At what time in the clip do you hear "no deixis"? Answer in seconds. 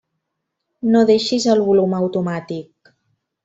0.95-1.47